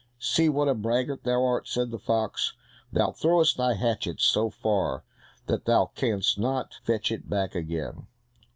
"See 0.17 0.49
what 0.49 0.67
a 0.67 0.73
braggart 0.73 1.25
thou 1.25 1.43
art!" 1.45 1.67
said 1.67 1.91
the 1.91 1.99
fox. 1.99 2.53
"Thou 2.91 3.11
throwest 3.11 3.57
thy 3.57 3.75
hatchet 3.75 4.19
so 4.19 4.49
far 4.49 5.03
that 5.45 5.65
thou 5.65 5.91
canst 5.93 6.39
not 6.39 6.73
fetch 6.83 7.11
it 7.11 7.29
back 7.29 7.53
again!" 7.53 8.07